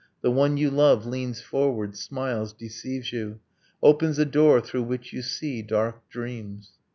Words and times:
The 0.21 0.31
one 0.31 0.57
you 0.57 0.71
love 0.71 1.05
leans 1.05 1.41
forward, 1.41 1.95
smiles, 1.95 2.53
deceives 2.53 3.13
you, 3.13 3.39
Opens 3.83 4.17
a 4.17 4.25
door 4.25 4.59
through 4.59 4.81
which 4.81 5.13
you 5.13 5.21
see 5.21 5.61
dark 5.61 6.09
dreams. 6.09 6.71